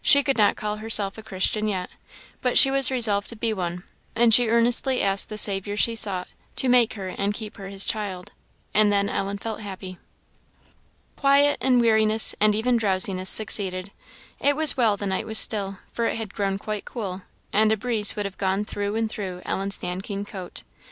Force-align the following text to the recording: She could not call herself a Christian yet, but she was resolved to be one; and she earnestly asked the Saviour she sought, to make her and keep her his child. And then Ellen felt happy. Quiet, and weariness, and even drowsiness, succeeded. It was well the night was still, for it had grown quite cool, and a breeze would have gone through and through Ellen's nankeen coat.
She 0.00 0.22
could 0.22 0.38
not 0.38 0.54
call 0.54 0.76
herself 0.76 1.18
a 1.18 1.24
Christian 1.24 1.66
yet, 1.66 1.90
but 2.40 2.56
she 2.56 2.70
was 2.70 2.92
resolved 2.92 3.28
to 3.30 3.34
be 3.34 3.52
one; 3.52 3.82
and 4.14 4.32
she 4.32 4.48
earnestly 4.48 5.02
asked 5.02 5.28
the 5.28 5.36
Saviour 5.36 5.76
she 5.76 5.96
sought, 5.96 6.28
to 6.54 6.68
make 6.68 6.94
her 6.94 7.08
and 7.08 7.34
keep 7.34 7.56
her 7.56 7.68
his 7.68 7.84
child. 7.84 8.30
And 8.72 8.92
then 8.92 9.08
Ellen 9.08 9.38
felt 9.38 9.58
happy. 9.58 9.98
Quiet, 11.16 11.58
and 11.60 11.80
weariness, 11.80 12.32
and 12.40 12.54
even 12.54 12.76
drowsiness, 12.76 13.28
succeeded. 13.28 13.90
It 14.38 14.54
was 14.54 14.76
well 14.76 14.96
the 14.96 15.04
night 15.08 15.26
was 15.26 15.40
still, 15.40 15.78
for 15.92 16.04
it 16.06 16.14
had 16.14 16.32
grown 16.32 16.58
quite 16.58 16.84
cool, 16.84 17.22
and 17.52 17.72
a 17.72 17.76
breeze 17.76 18.14
would 18.14 18.24
have 18.24 18.38
gone 18.38 18.64
through 18.64 18.94
and 18.94 19.10
through 19.10 19.42
Ellen's 19.44 19.82
nankeen 19.82 20.24
coat. 20.24 20.62